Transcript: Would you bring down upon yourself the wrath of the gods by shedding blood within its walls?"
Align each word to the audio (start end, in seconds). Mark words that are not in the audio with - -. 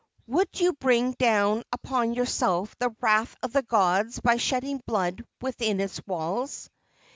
Would 0.25 0.59
you 0.59 0.73
bring 0.73 1.11
down 1.11 1.61
upon 1.71 2.15
yourself 2.15 2.75
the 2.79 2.89
wrath 3.01 3.35
of 3.43 3.53
the 3.53 3.61
gods 3.61 4.19
by 4.19 4.37
shedding 4.37 4.81
blood 4.87 5.23
within 5.41 5.79
its 5.79 6.01
walls?" 6.07 6.71